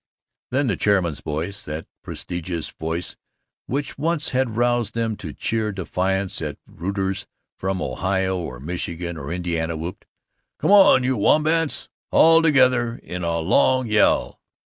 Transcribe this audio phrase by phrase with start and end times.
[0.49, 3.15] Then the chairman's voice, that prodigious voice
[3.67, 7.27] which once had roused them to cheer defiance at rooters
[7.59, 10.07] from Ohio or Michigan or Indiana, whooped,
[10.57, 11.87] "Come on, you wombats!
[12.09, 14.41] All together in the long yell!"